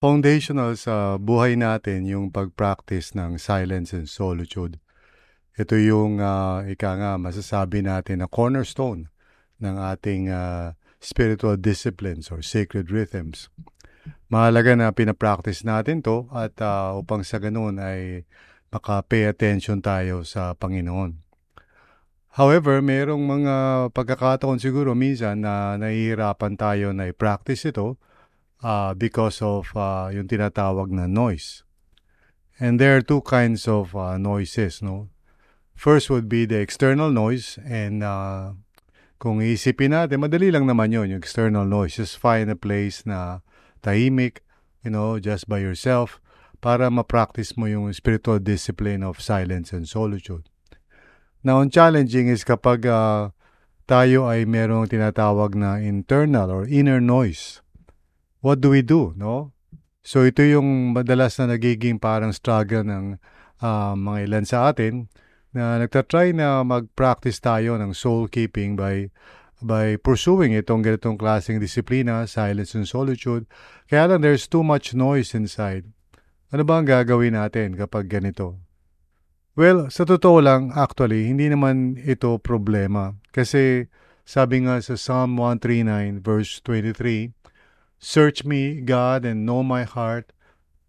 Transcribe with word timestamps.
Foundational 0.00 0.80
sa 0.80 1.20
buhay 1.20 1.60
natin 1.60 2.08
yung 2.08 2.32
pag-practice 2.32 3.12
ng 3.12 3.36
silence 3.36 3.92
and 3.92 4.08
solitude. 4.08 4.80
Ito 5.60 5.76
yung 5.76 6.24
uh, 6.24 6.64
ika 6.64 6.96
nga 6.96 7.20
masasabi 7.20 7.84
natin 7.84 8.24
na 8.24 8.28
cornerstone 8.32 9.12
ng 9.60 9.76
ating 9.76 10.32
uh, 10.32 10.72
spiritual 11.04 11.60
disciplines 11.60 12.32
or 12.32 12.40
sacred 12.40 12.88
rhythms. 12.88 13.52
Mahalaga 14.32 14.72
na 14.72 14.88
pinapractice 14.88 15.68
natin 15.68 16.00
to 16.00 16.32
at 16.32 16.56
uh, 16.64 16.96
upang 16.96 17.20
sa 17.20 17.36
ganun 17.36 17.76
ay 17.76 18.24
maka-pay 18.72 19.28
attention 19.28 19.84
tayo 19.84 20.24
sa 20.24 20.56
Panginoon. 20.56 21.20
However, 22.40 22.80
mayroong 22.80 23.20
mga 23.20 23.54
pagkakataon 23.92 24.64
siguro 24.64 24.96
minsan 24.96 25.44
na 25.44 25.76
nahihirapan 25.76 26.56
tayo 26.56 26.96
na 26.96 27.12
i-practice 27.12 27.68
ito 27.68 28.00
uh, 28.62 28.94
because 28.94 29.42
of 29.42 29.72
uh, 29.76 30.08
yung 30.12 30.28
tinatawag 30.28 30.90
na 30.90 31.06
noise. 31.06 31.62
And 32.60 32.76
there 32.78 32.96
are 32.96 33.04
two 33.04 33.24
kinds 33.24 33.66
of 33.66 33.96
uh, 33.96 34.18
noises, 34.18 34.82
no? 34.82 35.08
First 35.74 36.10
would 36.12 36.28
be 36.28 36.44
the 36.44 36.60
external 36.60 37.08
noise 37.08 37.56
and 37.64 38.04
uh, 38.04 38.52
kung 39.16 39.40
iisipin 39.40 39.96
natin, 39.96 40.20
madali 40.20 40.52
lang 40.52 40.68
naman 40.68 40.92
yun, 40.92 41.08
yung 41.08 41.20
external 41.24 41.64
noise. 41.64 41.96
Just 41.96 42.20
find 42.20 42.52
a 42.52 42.56
place 42.56 43.04
na 43.08 43.40
tahimik, 43.80 44.44
you 44.84 44.92
know, 44.92 45.16
just 45.16 45.48
by 45.48 45.60
yourself 45.60 46.20
para 46.60 46.92
ma-practice 46.92 47.56
mo 47.56 47.64
yung 47.64 47.88
spiritual 47.96 48.36
discipline 48.36 49.00
of 49.00 49.20
silence 49.20 49.72
and 49.72 49.88
solitude. 49.88 50.44
Now, 51.40 51.64
ang 51.64 51.72
challenging 51.72 52.28
is 52.28 52.44
kapag 52.44 52.84
uh, 52.84 53.32
tayo 53.88 54.28
ay 54.28 54.44
merong 54.44 54.92
tinatawag 54.92 55.56
na 55.56 55.80
internal 55.80 56.52
or 56.52 56.68
inner 56.68 57.00
noise 57.00 57.64
what 58.40 58.60
do 58.60 58.72
we 58.72 58.80
do, 58.80 59.12
no? 59.16 59.52
So 60.00 60.24
ito 60.24 60.40
yung 60.40 60.96
madalas 60.96 61.36
na 61.36 61.56
nagiging 61.56 62.00
parang 62.00 62.32
struggle 62.32 62.84
ng 62.84 63.20
uh, 63.60 63.94
mga 63.96 64.18
ilan 64.28 64.44
sa 64.48 64.72
atin 64.72 65.12
na 65.52 65.76
nagtatry 65.76 66.32
na 66.32 66.64
mag-practice 66.64 67.42
tayo 67.42 67.76
ng 67.76 67.92
soul 67.92 68.30
keeping 68.30 68.78
by 68.78 69.12
by 69.60 70.00
pursuing 70.00 70.56
itong 70.56 70.80
ganitong 70.80 71.20
klaseng 71.20 71.60
disiplina, 71.60 72.24
silence 72.24 72.72
and 72.72 72.88
solitude. 72.88 73.44
Kaya 73.92 74.08
lang 74.08 74.24
there's 74.24 74.48
too 74.48 74.64
much 74.64 74.96
noise 74.96 75.36
inside. 75.36 75.84
Ano 76.48 76.64
ba 76.64 76.80
ang 76.80 76.88
gagawin 76.88 77.36
natin 77.36 77.76
kapag 77.76 78.08
ganito? 78.08 78.56
Well, 79.52 79.92
sa 79.92 80.08
totoo 80.08 80.40
lang, 80.40 80.72
actually, 80.72 81.28
hindi 81.28 81.52
naman 81.52 82.00
ito 82.00 82.40
problema. 82.40 83.20
Kasi 83.28 83.92
sabi 84.24 84.64
nga 84.64 84.80
sa 84.80 84.96
Psalm 84.96 85.36
139 85.36 86.24
verse 86.24 86.64
23, 86.64 87.36
Search 88.00 88.44
me, 88.44 88.80
God, 88.80 89.24
and 89.24 89.44
know 89.44 89.62
my 89.62 89.84
heart. 89.84 90.32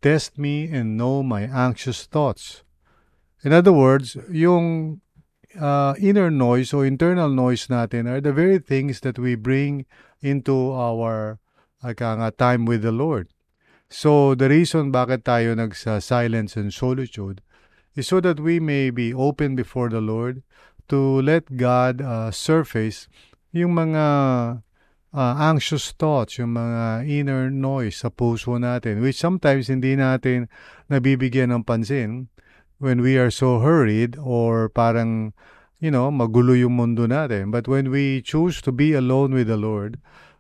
Test 0.02 0.40
me 0.40 0.72
and 0.72 0.98
know 0.98 1.22
my 1.22 1.44
anxious 1.44 2.08
thoughts. 2.08 2.64
In 3.44 3.52
other 3.52 3.74
words, 3.74 4.16
yung 4.32 5.02
uh, 5.60 5.94
inner 6.00 6.32
noise 6.32 6.74
or 6.74 6.86
internal 6.86 7.28
noise 7.28 7.68
natin 7.68 8.08
are 8.08 8.22
the 8.22 8.32
very 8.32 8.58
things 8.60 9.02
that 9.02 9.20
we 9.20 9.36
bring 9.36 9.86
into 10.22 10.72
our 10.72 11.40
uh, 11.84 12.32
time 12.38 12.66
with 12.66 12.82
the 12.82 12.96
Lord. 12.96 13.28
So, 13.92 14.34
the 14.34 14.48
reason 14.48 14.96
bakit 14.96 15.28
tayo 15.28 15.52
nagsa-silence 15.52 16.56
and 16.56 16.72
solitude 16.72 17.44
is 17.92 18.08
so 18.08 18.24
that 18.24 18.40
we 18.40 18.64
may 18.64 18.90
be 18.90 19.12
open 19.12 19.60
before 19.60 19.92
the 19.92 20.00
Lord 20.00 20.48
to 20.88 21.20
let 21.20 21.60
God 21.60 22.00
uh, 22.00 22.32
surface 22.32 23.12
yung 23.52 23.76
mga 23.76 24.64
uh, 25.14 25.36
anxious 25.38 25.92
thoughts, 25.92 26.40
yung 26.40 26.56
mga 26.56 27.08
inner 27.08 27.52
noise 27.52 28.04
sa 28.04 28.10
puso 28.10 28.56
natin, 28.56 29.04
which 29.04 29.20
sometimes 29.20 29.68
hindi 29.68 29.96
natin 29.96 30.48
nabibigyan 30.88 31.52
ng 31.52 31.64
pansin 31.64 32.32
when 32.80 33.04
we 33.04 33.20
are 33.20 33.32
so 33.32 33.60
hurried 33.60 34.18
or 34.18 34.68
parang, 34.72 35.34
you 35.80 35.92
know, 35.92 36.10
magulo 36.10 36.58
yung 36.58 36.80
mundo 36.80 37.06
natin. 37.06 37.52
But 37.52 37.68
when 37.68 37.92
we 37.92 38.24
choose 38.24 38.64
to 38.64 38.72
be 38.72 38.94
alone 38.96 39.36
with 39.36 39.48
the 39.48 39.60
Lord, 39.60 40.00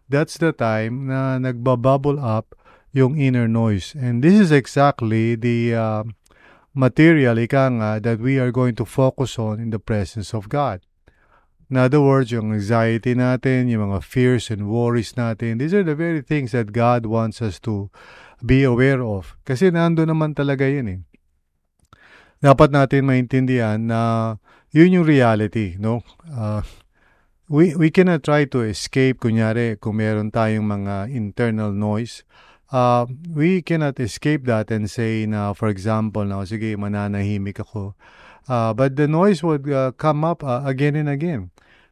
that's 0.09 0.39
the 0.39 0.51
time 0.51 1.07
na 1.07 1.37
nagbabubble 1.37 2.19
up 2.19 2.55
yung 2.91 3.15
inner 3.19 3.47
noise. 3.47 3.95
And 3.95 4.23
this 4.23 4.35
is 4.35 4.51
exactly 4.51 5.35
the 5.35 5.75
uh, 5.75 6.03
material, 6.73 7.39
ika 7.39 7.71
nga, 7.71 7.99
that 8.03 8.19
we 8.19 8.39
are 8.39 8.51
going 8.51 8.75
to 8.75 8.85
focus 8.85 9.39
on 9.39 9.59
in 9.59 9.69
the 9.71 9.79
presence 9.79 10.33
of 10.33 10.49
God. 10.49 10.81
In 11.71 11.79
other 11.79 12.03
words, 12.03 12.35
yung 12.35 12.51
anxiety 12.51 13.15
natin, 13.15 13.71
yung 13.71 13.95
mga 13.95 14.03
fears 14.03 14.51
and 14.51 14.67
worries 14.67 15.15
natin, 15.15 15.55
these 15.55 15.71
are 15.71 15.87
the 15.87 15.95
very 15.95 16.19
things 16.19 16.51
that 16.51 16.75
God 16.75 17.07
wants 17.07 17.39
us 17.39 17.63
to 17.63 17.87
be 18.43 18.67
aware 18.67 18.99
of. 18.99 19.39
Kasi 19.47 19.71
nando 19.71 20.03
naman 20.03 20.35
talaga 20.35 20.67
yun 20.67 20.87
eh. 20.91 20.99
Dapat 22.43 22.75
natin 22.75 23.07
maintindihan 23.07 23.79
na 23.87 24.35
yun 24.75 24.99
yung 24.99 25.07
reality, 25.07 25.79
no? 25.79 26.03
Uh, 26.27 26.59
we, 27.47 27.71
we 27.79 27.87
cannot 27.87 28.19
try 28.19 28.43
to 28.43 28.67
escape, 28.67 29.23
kunyari, 29.23 29.79
kung 29.79 30.03
meron 30.03 30.27
tayong 30.27 30.67
mga 30.67 31.07
internal 31.07 31.71
noise, 31.71 32.27
uh, 32.75 33.07
we 33.31 33.63
cannot 33.63 33.95
escape 34.03 34.43
that 34.43 34.67
and 34.75 34.91
say 34.91 35.23
na, 35.23 35.55
for 35.55 35.71
example, 35.71 36.27
na, 36.27 36.43
sige, 36.43 36.75
mananahimik 36.75 37.63
ako. 37.63 37.95
Uh, 38.51 38.75
but 38.75 38.99
the 38.99 39.07
noise 39.07 39.39
would 39.39 39.63
uh, 39.71 39.95
come 39.95 40.27
up 40.27 40.43
uh, 40.43 40.67
again 40.67 40.99
and 40.99 41.07
again 41.07 41.50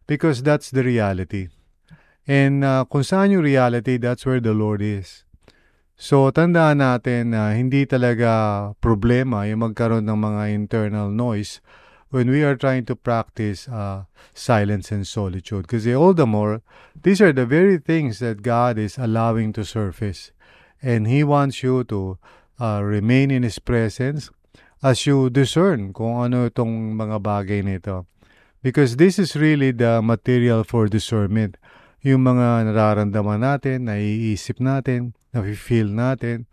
because 0.10 0.42
that's 0.42 0.74
the 0.74 0.82
reality. 0.82 1.54
And 2.26 2.66
uh, 2.66 2.90
kung 2.90 3.06
saan 3.06 3.30
yung 3.30 3.46
reality, 3.46 4.02
that's 4.02 4.26
where 4.26 4.42
the 4.42 4.58
Lord 4.58 4.82
is. 4.82 5.22
So, 5.94 6.34
tandaan 6.34 6.82
natin 6.82 7.38
na 7.38 7.54
hindi 7.54 7.86
talaga 7.86 8.74
problema 8.82 9.46
yung 9.46 9.70
magkaroon 9.70 10.10
ng 10.10 10.18
mga 10.18 10.44
internal 10.50 11.14
noise 11.14 11.62
when 12.10 12.34
we 12.34 12.42
are 12.42 12.58
trying 12.58 12.90
to 12.90 12.98
practice 12.98 13.70
uh, 13.70 14.10
silence 14.34 14.90
and 14.90 15.06
solitude. 15.06 15.70
Because 15.70 15.86
all 15.94 16.18
the 16.18 16.26
more, 16.26 16.66
these 16.98 17.22
are 17.22 17.36
the 17.36 17.46
very 17.46 17.78
things 17.78 18.18
that 18.18 18.42
God 18.42 18.82
is 18.82 18.98
allowing 18.98 19.54
to 19.54 19.62
surface. 19.62 20.34
And 20.82 21.06
He 21.06 21.22
wants 21.22 21.62
you 21.62 21.86
to 21.92 22.18
uh, 22.58 22.82
remain 22.82 23.30
in 23.30 23.44
His 23.46 23.60
presence 23.60 24.34
as 24.82 25.06
you 25.06 25.30
discern 25.30 25.94
kung 25.94 26.18
ano 26.18 26.50
itong 26.50 26.98
mga 26.98 27.20
bagay 27.22 27.62
nito. 27.62 28.10
Because 28.62 28.98
this 28.98 29.18
is 29.20 29.36
really 29.36 29.72
the 29.72 30.02
material 30.02 30.64
for 30.64 30.88
discernment. 30.88 31.56
Yung 32.04 32.28
mga 32.28 32.68
nararamdaman 32.68 33.40
natin, 33.40 33.88
naiisip 33.88 34.60
natin, 34.60 35.16
nafe-feel 35.32 35.88
natin. 35.88 36.46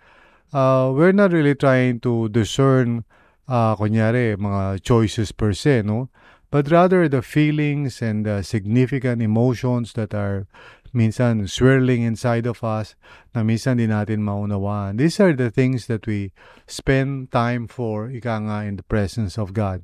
Uh, 0.54 0.94
we're 0.94 1.14
not 1.14 1.32
really 1.34 1.54
trying 1.54 1.98
to 2.00 2.28
discern, 2.30 3.02
uh, 3.50 3.74
kunyari, 3.74 4.38
mga 4.38 4.82
choices 4.82 5.32
per 5.32 5.52
se, 5.52 5.82
no? 5.82 6.10
But 6.50 6.70
rather 6.70 7.08
the 7.10 7.22
feelings 7.22 7.98
and 8.00 8.24
the 8.24 8.42
significant 8.42 9.20
emotions 9.20 9.94
that 9.98 10.14
are 10.14 10.46
minsan 10.94 11.46
swirling 11.50 12.02
inside 12.02 12.46
of 12.46 12.62
us 12.64 12.94
na 13.34 13.42
minsan 13.42 13.76
din 13.76 13.90
natin 13.90 14.22
maunawaan. 14.22 14.96
These 14.96 15.20
are 15.20 15.34
the 15.34 15.50
things 15.50 15.86
that 15.90 16.06
we 16.06 16.32
spend 16.66 17.30
time 17.34 17.66
for, 17.66 18.08
ika 18.08 18.40
nga, 18.46 18.64
in 18.64 18.78
the 18.78 18.86
presence 18.86 19.36
of 19.36 19.52
God. 19.52 19.82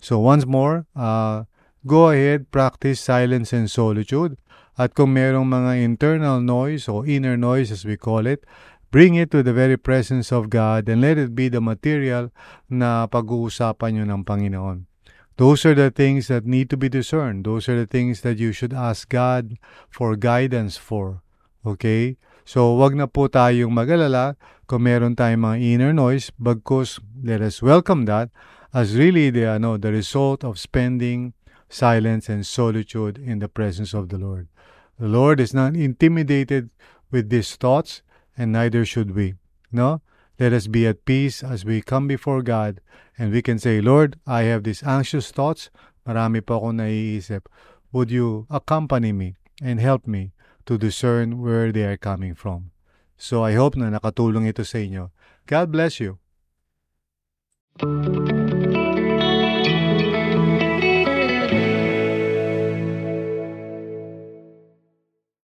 So 0.00 0.18
once 0.18 0.48
more, 0.48 0.88
uh, 0.96 1.44
go 1.86 2.10
ahead, 2.10 2.50
practice 2.50 3.00
silence 3.00 3.52
and 3.52 3.70
solitude. 3.70 4.36
At 4.80 4.96
kung 4.96 5.12
merong 5.12 5.48
mga 5.48 5.84
internal 5.84 6.40
noise 6.40 6.88
or 6.88 7.04
inner 7.04 7.36
noise 7.36 7.68
as 7.70 7.84
we 7.84 8.00
call 8.00 8.24
it, 8.24 8.44
bring 8.90 9.14
it 9.14 9.30
to 9.30 9.42
the 9.42 9.52
very 9.52 9.76
presence 9.76 10.32
of 10.32 10.48
God 10.48 10.88
and 10.88 11.00
let 11.00 11.18
it 11.18 11.36
be 11.36 11.48
the 11.48 11.60
material 11.60 12.32
na 12.68 13.06
pag-uusapan 13.06 14.00
nyo 14.00 14.04
ng 14.08 14.24
Panginoon. 14.24 14.90
Those 15.40 15.64
are 15.64 15.76
the 15.76 15.88
things 15.88 16.28
that 16.28 16.44
need 16.44 16.68
to 16.68 16.76
be 16.76 16.92
discerned. 16.92 17.48
Those 17.48 17.68
are 17.68 17.76
the 17.76 17.88
things 17.88 18.20
that 18.20 18.36
you 18.36 18.52
should 18.52 18.76
ask 18.76 19.08
God 19.08 19.56
for 19.88 20.12
guidance 20.16 20.76
for. 20.76 21.24
Okay? 21.64 22.20
So, 22.44 22.76
wag 22.76 22.92
na 22.92 23.08
po 23.08 23.28
tayong 23.28 23.72
mag-alala 23.72 24.36
kung 24.68 24.84
meron 24.84 25.16
tayong 25.16 25.40
mga 25.40 25.58
inner 25.60 25.92
noise, 25.96 26.28
bagkus 26.36 27.00
let 27.20 27.40
us 27.40 27.64
welcome 27.64 28.04
that 28.04 28.28
as 28.72 28.94
really 28.94 29.30
the, 29.30 29.48
ano, 29.48 29.76
the 29.76 29.90
result 29.90 30.44
of 30.44 30.58
spending 30.58 31.32
silence 31.70 32.28
and 32.28 32.44
solitude 32.44 33.16
in 33.16 33.38
the 33.38 33.48
presence 33.48 33.94
of 33.94 34.10
the 34.10 34.18
Lord. 34.18 34.48
The 34.98 35.08
Lord 35.08 35.40
is 35.40 35.54
not 35.54 35.74
intimidated 35.74 36.68
with 37.10 37.30
these 37.30 37.56
thoughts, 37.56 38.02
and 38.36 38.52
neither 38.52 38.84
should 38.84 39.14
we. 39.14 39.34
No? 39.72 40.02
Let 40.38 40.52
us 40.52 40.66
be 40.66 40.86
at 40.86 41.04
peace 41.04 41.42
as 41.42 41.64
we 41.64 41.80
come 41.80 42.08
before 42.08 42.42
God 42.42 42.80
and 43.20 43.30
we 43.30 43.42
can 43.42 43.58
say, 43.58 43.82
Lord, 43.82 44.16
I 44.26 44.48
have 44.48 44.64
these 44.64 44.82
anxious 44.82 45.30
thoughts. 45.30 45.68
Marami 46.08 46.40
pa 46.40 46.56
akong 46.56 46.80
naiisip. 46.80 47.44
Would 47.92 48.10
you 48.10 48.48
accompany 48.48 49.12
me 49.12 49.36
and 49.60 49.76
help 49.76 50.08
me 50.08 50.32
to 50.64 50.78
discern 50.78 51.44
where 51.44 51.70
they 51.70 51.84
are 51.84 52.00
coming 52.00 52.32
from? 52.32 52.72
So 53.20 53.44
I 53.44 53.52
hope 53.52 53.76
na 53.76 53.92
nakatulong 53.92 54.48
ito 54.48 54.64
sa 54.64 54.80
inyo. 54.80 55.12
God 55.44 55.68
bless 55.68 56.00
you. 56.00 56.16